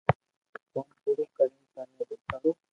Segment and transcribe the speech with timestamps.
[0.73, 2.51] ڪوم پورو ڪرين سر نو دآکارو